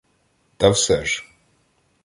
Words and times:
—Та 0.57 0.69
все 0.69 1.05
ж. 1.05 1.25